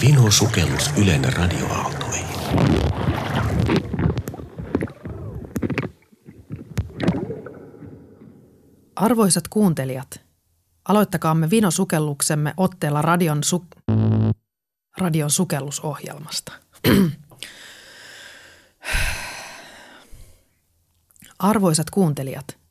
[0.00, 2.26] Vino sukellus Ylen radioaaltoihin.
[8.96, 10.20] Arvoisat kuuntelijat,
[10.88, 13.66] aloittakaamme Vino-sukelluksemme otteella radion, su-
[14.98, 16.52] radion sukellusohjelmasta.
[21.38, 22.63] Arvoisat kuuntelijat,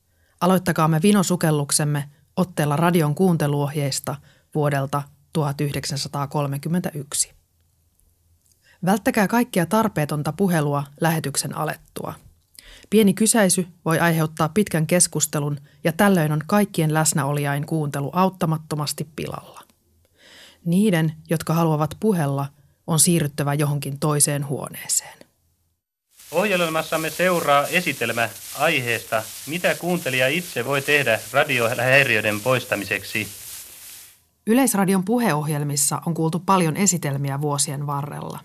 [0.43, 4.15] aloittakaamme Vino-sukelluksemme otteella radion kuunteluohjeista
[4.55, 7.33] vuodelta 1931.
[8.85, 12.13] Välttäkää kaikkia tarpeetonta puhelua lähetyksen alettua.
[12.89, 19.61] Pieni kysäisy voi aiheuttaa pitkän keskustelun ja tällöin on kaikkien läsnäolijain kuuntelu auttamattomasti pilalla.
[20.65, 22.47] Niiden, jotka haluavat puhella,
[22.87, 25.22] on siirryttävä johonkin toiseen huoneeseen.
[26.33, 33.27] Ohjelmassamme seuraa esitelmä aiheesta, mitä kuuntelija itse voi tehdä radiohäiriöiden poistamiseksi.
[34.47, 38.39] Yleisradion puheohjelmissa on kuultu paljon esitelmiä vuosien varrella.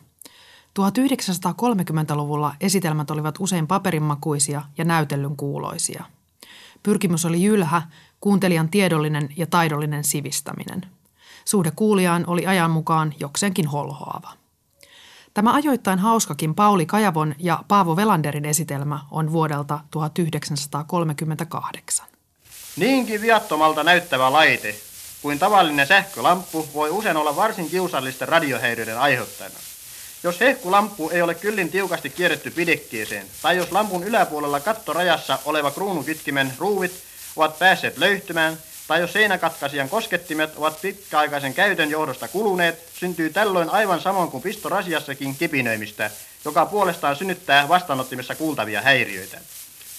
[0.79, 6.05] 1930-luvulla esitelmät olivat usein paperinmakuisia ja näytellyn kuuloisia.
[6.83, 7.83] Pyrkimys oli jylhä,
[8.21, 10.87] kuuntelijan tiedollinen ja taidollinen sivistäminen.
[11.45, 14.33] Suhde kuulijaan oli ajan mukaan jokseenkin holhoava.
[15.39, 22.07] Tämä ajoittain hauskakin Pauli Kajavon ja Paavo Velanderin esitelmä on vuodelta 1938.
[22.77, 24.75] Niinkin viattomalta näyttävä laite
[25.23, 29.55] kuin tavallinen sähkölamppu voi usein olla varsin kiusallisten radiohäiriöiden aiheuttajana.
[30.23, 36.53] Jos hehkulamppu ei ole kyllin tiukasti kierretty pidekkeeseen, tai jos lampun yläpuolella kattorajassa oleva kruunukitkimen
[36.59, 36.93] ruuvit
[37.37, 44.01] ovat päässeet löyhtymään, tai jos seinäkatkaisijan koskettimet ovat pitkäaikaisen käytön johdosta kuluneet, syntyy tällöin aivan
[44.01, 46.11] samoin kuin pistorasiassakin kipinöimistä,
[46.45, 49.41] joka puolestaan synnyttää vastaanottimessa kuultavia häiriöitä.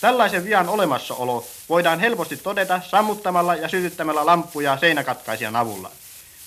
[0.02, 5.92] Tällaisen vian olemassaolo voidaan helposti todeta sammuttamalla ja sytyttämällä lamppuja seinäkatkaisijan avulla.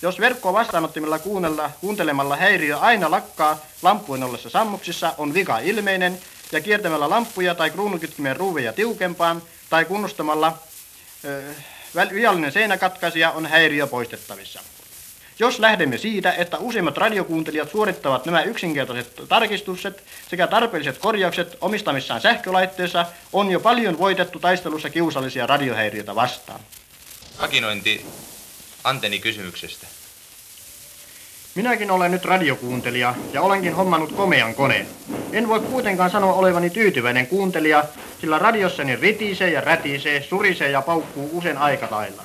[0.02, 6.20] Jos verkkoa vastaanottimella kuunnella, kuuntelemalla häiriö aina lakkaa lamppujen ollessa sammuksissa, on vika ilmeinen,
[6.52, 10.58] ja kiertämällä lamppuja tai kruunukytkimen ruuveja tiukempaan tai kunnostamalla
[11.24, 11.42] ö,
[11.94, 14.60] viallinen seinäkatkaisija on häiriö poistettavissa.
[15.38, 23.06] Jos lähdemme siitä, että useimmat radiokuuntelijat suorittavat nämä yksinkertaiset tarkistukset sekä tarpeelliset korjaukset omistamissaan sähkölaitteissa,
[23.32, 26.60] on jo paljon voitettu taistelussa kiusallisia radiohäiriöitä vastaan.
[27.36, 28.06] Hakinointi
[28.84, 29.86] antennikysymyksestä.
[31.54, 34.86] Minäkin olen nyt radiokuuntelija ja olenkin hommannut komean koneen.
[35.32, 37.84] En voi kuitenkaan sanoa olevani tyytyväinen kuuntelija,
[38.22, 42.22] sillä radiossani ritisee ja rätisee, surisee ja paukkuu usein aikatailla.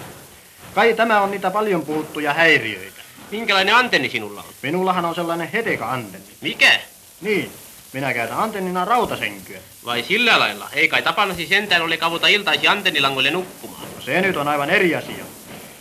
[0.76, 3.02] Kai tämä on niitä paljon puhuttuja häiriöitä.
[3.32, 4.54] Minkälainen antenni sinulla on?
[4.62, 6.28] Minullahan on sellainen hedeka-antenni.
[6.42, 6.80] Mikä?
[7.22, 7.52] Niin,
[7.94, 9.60] minä käytän antennina rautasenkyä.
[9.86, 10.70] Vai sillä lailla?
[10.74, 13.82] Ei kai tapanasi sentään ole kavuta iltaisi antennilangoille nukkumaan.
[13.96, 15.26] No se nyt on aivan eri asia.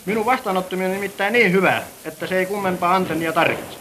[0.07, 3.79] Minun vastaanottaminen on nimittäin niin hyvä, että se ei kummempaa antennia tarvitse.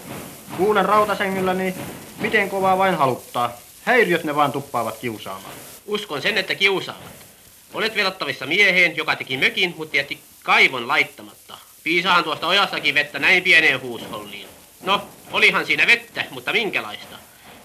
[0.58, 1.76] Kuulen rautasengylläni,
[2.18, 3.52] miten kovaa vain haluttaa.
[3.84, 5.65] Häiriöt ne vaan tuppaavat kiusaamaan.
[5.86, 7.26] Uskon sen, että kiusaavat.
[7.74, 11.58] Olet velottavissa mieheen, joka teki mökin, mutta jätti kaivon laittamatta.
[11.84, 14.48] Piisaan tuosta ojastakin vettä näin pieneen huusholliin.
[14.84, 17.16] No, olihan siinä vettä, mutta minkälaista?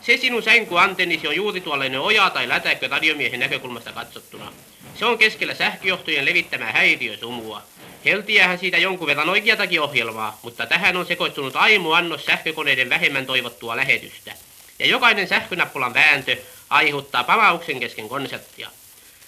[0.02, 4.52] Se sinun sänky antennisi on juuri tuollainen oja tai lätäkkö radiomiehen näkökulmasta katsottuna.
[4.94, 7.62] Se on keskellä sähköjohtojen levittämää häiriösumua.
[8.04, 13.76] Heltiähän siitä jonkun verran oikeatakin ohjelmaa, mutta tähän on sekoittunut aimo annos sähkökoneiden vähemmän toivottua
[13.76, 14.32] lähetystä.
[14.78, 16.36] Ja jokainen sähkönappulan vääntö
[16.70, 18.70] aiheuttaa pamauksen kesken konserttia.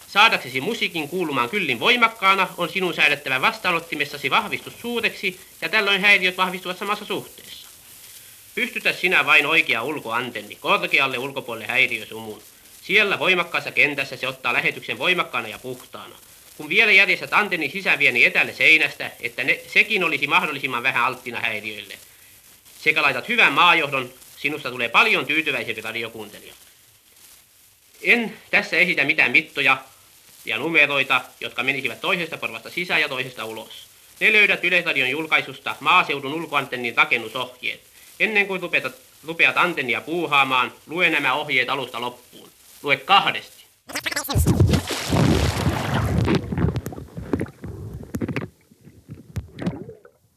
[0.08, 6.78] Saadaksesi musiikin kuulumaan kyllin voimakkaana on sinun säädettävä vastaanottimessasi vahvistus suureksi ja tällöin häiriöt vahvistuvat
[6.78, 7.68] samassa suhteessa.
[8.54, 12.42] Pystytä sinä vain oikea ulkoantenni korkealle ulkopuolelle häiriösumun.
[12.82, 16.16] Siellä voimakkaassa kentässä se ottaa lähetyksen voimakkaana ja puhtaana.
[16.56, 21.94] Kun vielä järjestät antennin sisävieni etälle seinästä, että ne, sekin olisi mahdollisimman vähän alttina häiriöille.
[22.80, 26.54] Sekä laitat hyvän maajohdon, sinusta tulee paljon tyytyväisempi radiokuuntelija.
[28.02, 29.76] En tässä esitä mitään mittoja
[30.44, 33.86] ja numeroita, jotka menisivät toisesta porvasta sisään ja toisesta ulos.
[34.20, 37.80] Ne löydät Yleisradion julkaisusta maaseudun ulkoantennin rakennusohjeet.
[38.20, 38.92] Ennen kuin rupeat,
[39.26, 42.48] rupeat antennia puuhaamaan, lue nämä ohjeet alusta loppuun.
[42.82, 43.64] Lue kahdesti.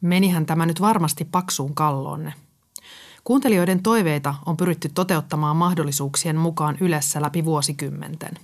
[0.00, 2.32] Menihän tämä nyt varmasti paksuun kalloonne.
[3.26, 8.34] Kuuntelijoiden toiveita on pyritty toteuttamaan mahdollisuuksien mukaan yleensä läpi vuosikymmenten.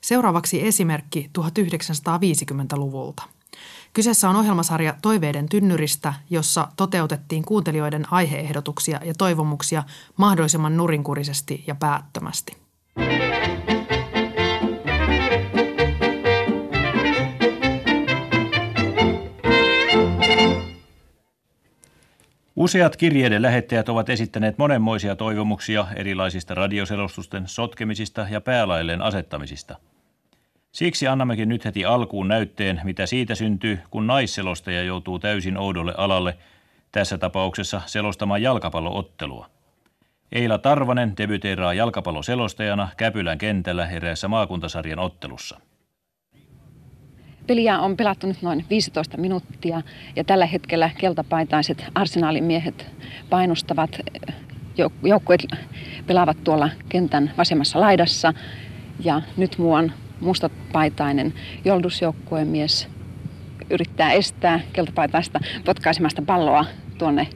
[0.00, 3.22] Seuraavaksi esimerkki 1950-luvulta.
[3.92, 9.82] Kyseessä on ohjelmasarja Toiveiden tynnyristä, jossa toteutettiin kuuntelijoiden aiheehdotuksia ja toivomuksia
[10.16, 12.56] mahdollisimman nurinkurisesti ja päättömästi.
[22.66, 29.76] Useat kirjeiden lähettäjät ovat esittäneet monenmoisia toivomuksia erilaisista radioselostusten sotkemisista ja päälailleen asettamisista.
[30.72, 36.36] Siksi annammekin nyt heti alkuun näytteen, mitä siitä syntyy, kun naisselostaja joutuu täysin oudolle alalle,
[36.92, 39.50] tässä tapauksessa selostamaan jalkapalloottelua.
[40.32, 45.60] Eila Tarvanen debyteeraa jalkapalloselostajana Käpylän kentällä eräässä maakuntasarjan ottelussa.
[47.46, 49.82] Peliä on pelattu nyt noin 15 minuuttia
[50.16, 52.86] ja tällä hetkellä keltapaitaiset arsenaalin miehet
[53.30, 54.00] painostavat.
[55.02, 55.46] Joukkueet
[56.06, 58.32] pelaavat tuolla kentän vasemmassa laidassa
[59.04, 61.34] ja nyt muuan mustapaitainen
[61.64, 62.88] joldusjoukkueen mies
[63.70, 66.64] yrittää estää keltapaitaista potkaisemasta palloa
[66.98, 67.28] tuonne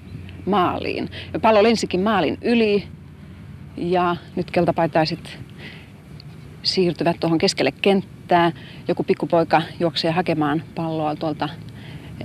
[0.47, 1.11] maaliin.
[1.43, 2.89] Pallo lensikin maalin yli
[3.77, 5.39] ja nyt keltapaitaiset
[6.63, 8.20] siirtyvät tuohon keskelle kenttää.
[8.89, 11.49] Joku pikkupoika juoksee hakemaan palloa tuolta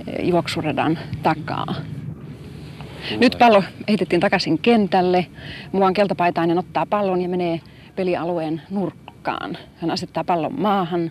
[0.06, 1.74] eh, juoksuradan takaa.
[3.20, 5.26] Nyt pallo heitettiin takaisin kentälle.
[5.72, 7.60] Muuan keltapaitainen ottaa pallon ja menee
[7.96, 9.58] pelialueen nurkkaan.
[9.76, 11.10] Hän asettaa pallon maahan,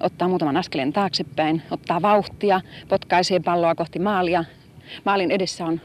[0.00, 4.44] ottaa muutaman askeleen taaksepäin, ottaa vauhtia, potkaisee palloa kohti maalia.
[5.04, 5.80] Maalin edessä on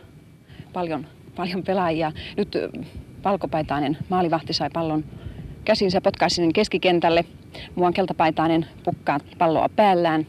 [0.74, 2.12] paljon, paljon pelaajia.
[2.38, 2.70] Nyt eh,
[3.24, 5.04] valkopaitainen maalivahti sai pallon
[5.66, 7.26] käsinsä potkaisin keskikentälle.
[7.76, 10.28] Muuan keltapaitainen pukkaa palloa päällään.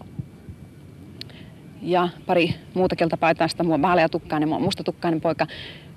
[1.82, 5.46] Ja pari muuta keltapaitaista, mua vaaleatukkainen, mua mustatukkainen poika,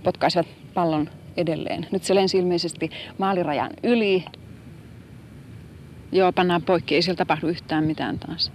[0.03, 1.87] potkaisivat pallon edelleen.
[1.91, 4.25] Nyt se lensi ilmeisesti maalirajan yli.
[6.11, 8.51] Joo, pannaan poikki, ei siellä tapahdu yhtään mitään taas.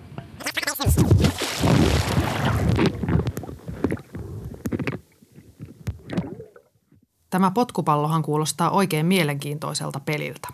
[7.30, 10.48] Tämä potkupallohan kuulostaa oikein mielenkiintoiselta peliltä.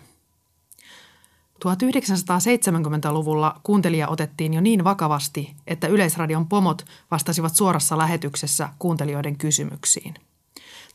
[1.65, 10.13] 1970-luvulla kuuntelija otettiin jo niin vakavasti, että Yleisradion pomot vastasivat suorassa lähetyksessä kuuntelijoiden kysymyksiin.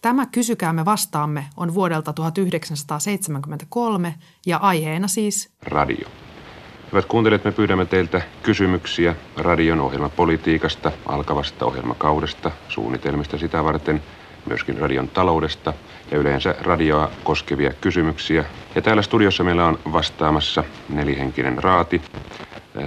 [0.02, 4.14] Tämä Kysykäämme vastaamme on vuodelta 1973
[4.46, 6.08] ja aiheena siis radio.
[6.92, 14.02] Hyvät kuuntelijat, me pyydämme teiltä kysymyksiä radion ohjelmapolitiikasta, alkavasta ohjelmakaudesta, suunnitelmista sitä varten,
[14.46, 15.72] myöskin radion taloudesta–
[16.10, 18.44] ja yleensä radioa koskevia kysymyksiä.
[18.74, 22.02] Ja täällä studiossa meillä on vastaamassa nelihenkinen raati.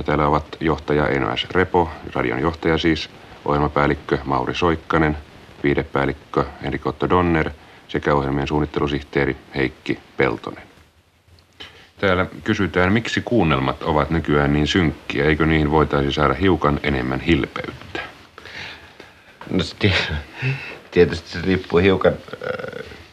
[0.05, 1.47] Täällä ovat johtaja Eino S.
[1.51, 3.09] Repo, radion johtaja siis,
[3.45, 5.17] ohjelmapäällikkö Mauri Soikkanen,
[5.63, 7.51] viidepäällikkö Henrik Otto Donner
[7.87, 10.63] sekä ohjelmien suunnittelusihteeri Heikki Peltonen.
[11.99, 17.99] Täällä kysytään, miksi kuunnelmat ovat nykyään niin synkkiä, eikö niihin voitaisi saada hiukan enemmän hilpeyttä?
[19.49, 19.63] No
[20.91, 22.13] tietysti se riippuu hiukan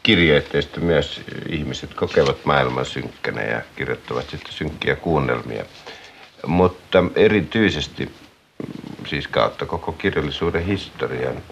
[0.03, 5.65] kirjoitteista myös ihmiset kokevat maailman synkkänä ja kirjoittavat sitten synkkiä kuunnelmia.
[6.47, 8.12] Mutta erityisesti
[9.06, 11.43] siis kautta koko kirjallisuuden historian,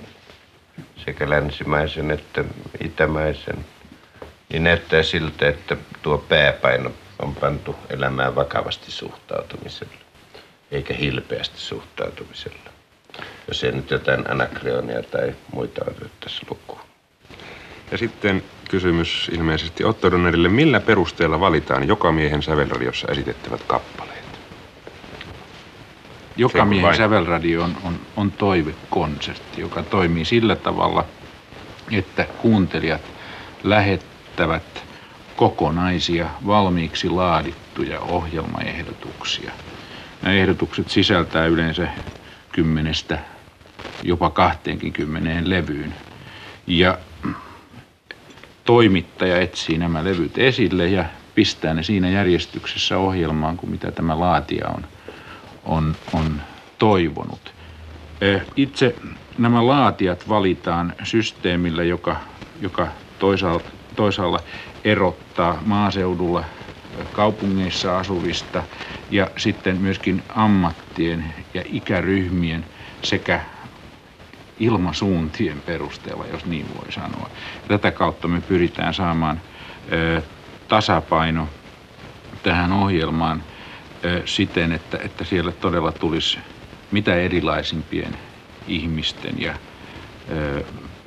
[1.04, 2.44] sekä länsimäisen että
[2.84, 3.64] itämäisen,
[4.48, 9.94] niin näyttää siltä, että tuo pääpaino on pantu elämään vakavasti suhtautumisella,
[10.70, 12.71] eikä hilpeästi suhtautumisella.
[13.48, 16.80] Jos ei nyt jotain anakrionia tai muita otettaisi lukuun.
[17.90, 20.48] Ja sitten kysymys ilmeisesti Otto Donnerille.
[20.48, 24.24] Millä perusteella valitaan joka miehen sävelradiossa esitettävät kappaleet?
[26.36, 31.04] Joka miehen sävelradio on, on, on toivekonsertti, joka toimii sillä tavalla,
[31.90, 33.02] että kuuntelijat
[33.64, 34.84] lähettävät
[35.36, 39.52] kokonaisia valmiiksi laadittuja ohjelmaehdotuksia.
[40.22, 41.88] Nämä ehdotukset sisältää yleensä
[42.52, 43.18] kymmenestä
[44.02, 45.94] jopa kahteenkin kymmeneen levyyn.
[46.66, 46.98] Ja
[48.64, 51.04] toimittaja etsii nämä levyt esille ja
[51.34, 54.84] pistää ne siinä järjestyksessä ohjelmaan kuin mitä tämä laatija on,
[55.64, 56.42] on, on
[56.78, 57.54] toivonut.
[58.56, 58.96] Itse
[59.38, 62.16] nämä laatijat valitaan systeemillä, joka,
[62.60, 64.40] joka toisaalta, toisaalla
[64.84, 66.44] erottaa maaseudulla
[67.12, 68.62] kaupungeissa asuvista
[69.10, 72.64] ja sitten myöskin ammattien ja ikäryhmien
[73.02, 73.40] sekä
[74.58, 77.30] ilmasuuntien perusteella, jos niin voi sanoa.
[77.68, 79.40] Tätä kautta me pyritään saamaan
[79.92, 80.22] ö,
[80.68, 81.48] tasapaino
[82.42, 83.42] tähän ohjelmaan
[84.04, 86.38] ö, siten, että, että siellä todella tulisi
[86.90, 88.16] mitä erilaisimpien
[88.68, 89.54] ihmisten ja
[90.30, 90.64] ö,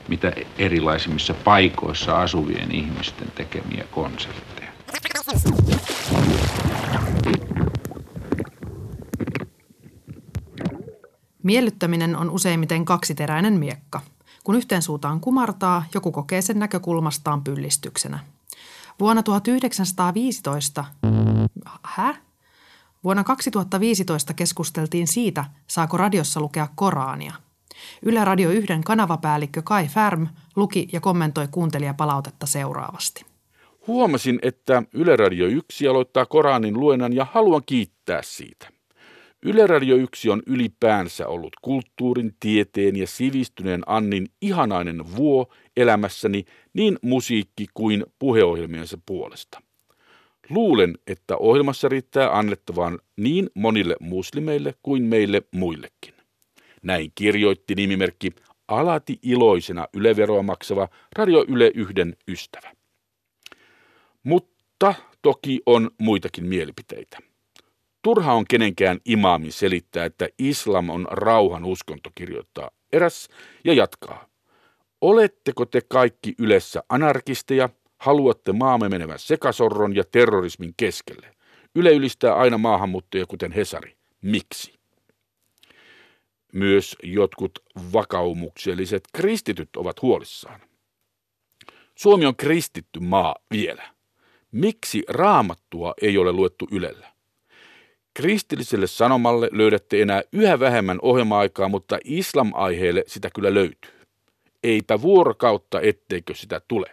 [0.08, 4.70] mitä erilaisimmissa paikoissa asuvien ihmisten tekemiä konsertteja.
[11.46, 14.02] Miellyttäminen on useimmiten kaksiteräinen miekka.
[14.44, 18.20] Kun yhteen suutaan kumartaa, joku kokee sen näkökulmastaan pyllistyksenä.
[19.00, 20.86] Vuonna 1915...
[21.84, 22.16] Hä?
[23.04, 27.34] Vuonna 2015 keskusteltiin siitä, saako radiossa lukea Korania.
[28.02, 33.26] Yle Radio 1 kanavapäällikkö Kai Färm luki ja kommentoi kuuntelijapalautetta seuraavasti.
[33.88, 38.75] Huomasin, että Yle Radio 1 aloittaa Koranin luennan ja haluan kiittää siitä.
[39.48, 46.98] Yle Radio 1 on ylipäänsä ollut kulttuurin, tieteen ja sivistyneen Annin ihanainen vuo elämässäni niin
[47.02, 49.62] musiikki kuin puheohjelmiensa puolesta.
[50.50, 56.14] Luulen, että ohjelmassa riittää annettavaan niin monille muslimeille kuin meille muillekin.
[56.84, 58.32] Näin kirjoitti nimimerkki
[58.68, 62.72] alati iloisena yleveroa maksava Radio Yle yhden ystävä.
[64.24, 67.35] Mutta toki on muitakin mielipiteitä.
[68.06, 73.28] Turha on kenenkään imaamin selittää, että islam on rauhan uskonto, kirjoittaa eräs
[73.64, 74.26] ja jatkaa.
[75.02, 81.36] Oletteko te kaikki yleensä anarkisteja, haluatte maamme menevän sekasorron ja terrorismin keskelle?
[81.76, 83.96] Yle ylistää aina maahanmuuttajia, kuten Hesari.
[84.22, 84.74] Miksi?
[86.54, 87.60] Myös jotkut
[87.94, 90.62] vakaumukselliset kristityt ovat huolissaan.
[91.96, 93.84] Suomi on kristitty maa vielä.
[94.52, 97.15] Miksi raamattua ei ole luettu Ylellä?
[98.16, 103.92] Kristilliselle sanomalle löydätte enää yhä vähemmän ohjelma-aikaa, mutta islam-aiheelle sitä kyllä löytyy.
[104.64, 106.92] Eipä vuorokautta, etteikö sitä tule.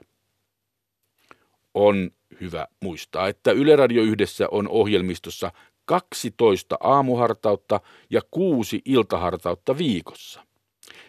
[1.75, 2.11] On
[2.41, 5.53] hyvä muistaa, että Yle Radio yhdessä on ohjelmistossa
[5.85, 10.47] 12 aamuhartautta ja kuusi iltahartautta viikossa.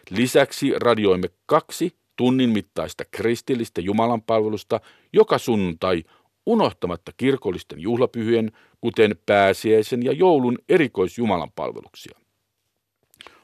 [0.10, 4.79] Lisäksi radioimme kaksi tunnin mittaista kristillistä jumalanpalvelusta
[5.13, 6.03] joka sunnuntai
[6.45, 12.19] unohtamatta kirkollisten juhlapyhien, kuten pääsiäisen ja joulun erikoisjumalanpalveluksia.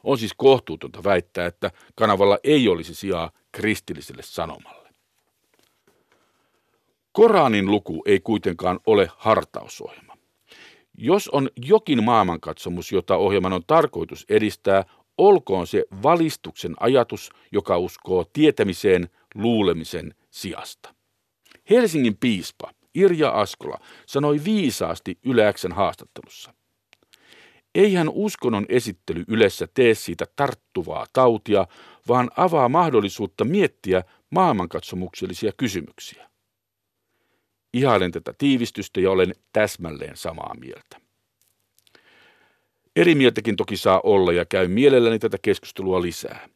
[0.03, 4.89] On siis kohtuutonta väittää, että kanavalla ei olisi sijaa kristilliselle sanomalle.
[7.12, 10.18] Koranin luku ei kuitenkaan ole hartausohjelma.
[10.98, 14.86] Jos on jokin maailmankatsomus, jota ohjelman on tarkoitus edistää,
[15.18, 20.94] olkoon se valistuksen ajatus, joka uskoo tietämiseen luulemisen sijasta.
[21.70, 26.53] Helsingin piispa Irja Askola sanoi viisaasti Yleäksän haastattelussa.
[27.75, 31.68] Eihän uskonnon esittely yleensä tee siitä tarttuvaa tautia,
[32.08, 36.29] vaan avaa mahdollisuutta miettiä maailmankatsomuksellisia kysymyksiä.
[37.74, 40.98] Ihailen tätä tiivistystä ja olen täsmälleen samaa mieltä.
[42.96, 46.50] Eri mieltäkin toki saa olla ja käy mielelläni tätä keskustelua lisää.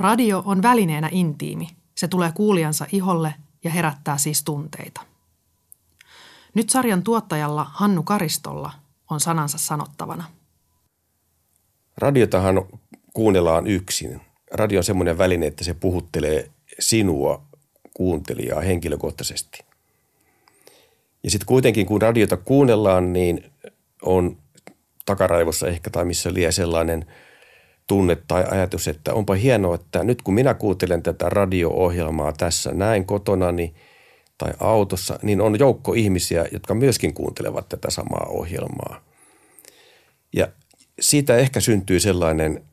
[0.00, 1.68] Radio on välineenä intiimi.
[1.96, 5.00] Se tulee kuulijansa iholle ja herättää siis tunteita.
[6.54, 8.72] Nyt sarjan tuottajalla Hannu Karistolla
[9.10, 10.24] on sanansa sanottavana.
[11.98, 12.64] Radiotahan
[13.14, 14.20] kuunnellaan yksin.
[14.52, 17.42] Radio on semmoinen väline, että se puhuttelee sinua,
[17.94, 19.64] kuuntelijaa, henkilökohtaisesti.
[21.22, 23.52] Ja sitten kuitenkin, kun radiota kuunnellaan, niin
[24.02, 24.36] on
[25.06, 27.06] takaraivossa ehkä tai missä liian sellainen–
[27.90, 33.04] tunne tai ajatus, että onpa hienoa, että nyt kun minä kuuntelen tätä radio-ohjelmaa tässä näin
[33.04, 33.74] kotonani
[34.38, 39.00] tai autossa, niin on joukko ihmisiä, jotka myöskin kuuntelevat tätä samaa ohjelmaa.
[40.32, 40.48] Ja
[41.00, 42.64] siitä ehkä syntyy sellainen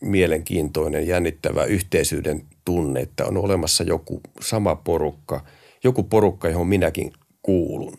[0.00, 5.44] mielenkiintoinen, jännittävä yhteisyyden tunne, että on olemassa joku sama porukka,
[5.84, 7.98] joku porukka, johon minäkin kuulun.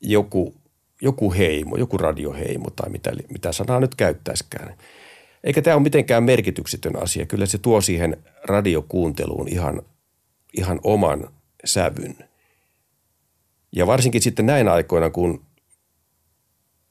[0.00, 0.54] Joku
[1.00, 4.74] joku heimo, joku radioheimo tai mitä, mitä sanaa nyt käyttäisikään.
[5.44, 7.26] Eikä tämä ole mitenkään merkityksetön asia.
[7.26, 9.82] Kyllä se tuo siihen radiokuunteluun ihan,
[10.58, 11.28] ihan oman
[11.64, 12.16] sävyn.
[13.72, 15.44] Ja varsinkin sitten näin aikoina, kun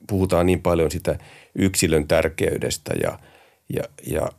[0.09, 1.17] puhutaan niin paljon sitä
[1.55, 3.19] yksilön tärkeydestä ja,
[3.73, 4.29] ja, ja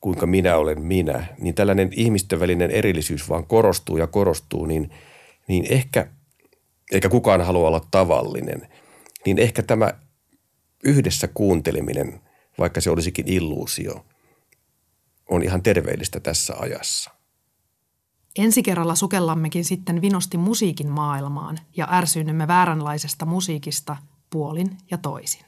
[0.00, 4.90] kuinka minä olen minä, niin tällainen ihmisten välinen erillisyys vaan korostuu ja korostuu, niin,
[5.48, 6.06] niin ehkä–
[6.92, 8.68] eikä kukaan halua olla tavallinen,
[9.26, 9.92] niin ehkä tämä
[10.84, 12.20] yhdessä kuunteleminen,
[12.58, 14.06] vaikka se olisikin illuusio,
[15.30, 17.10] on ihan terveellistä tässä ajassa.
[18.38, 23.96] Ensi kerralla sukellammekin sitten vinosti musiikin maailmaan ja ärsyynnymme vääränlaisesta musiikista
[24.30, 25.44] puolin ja toisin.